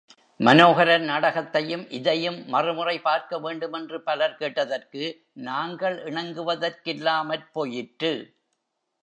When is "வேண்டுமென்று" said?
3.39-4.01